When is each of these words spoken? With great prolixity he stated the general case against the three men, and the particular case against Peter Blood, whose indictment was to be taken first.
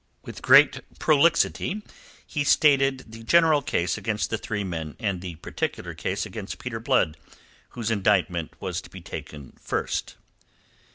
With 0.23 0.41
great 0.41 0.79
prolixity 0.97 1.83
he 2.25 2.43
stated 2.43 3.11
the 3.11 3.21
general 3.21 3.61
case 3.61 3.99
against 3.99 4.31
the 4.31 4.37
three 4.39 4.63
men, 4.63 4.95
and 4.99 5.21
the 5.21 5.35
particular 5.35 5.93
case 5.93 6.25
against 6.25 6.57
Peter 6.57 6.79
Blood, 6.79 7.17
whose 7.77 7.91
indictment 7.91 8.59
was 8.59 8.81
to 8.81 8.89
be 8.89 9.01
taken 9.01 9.53
first. 9.61 10.15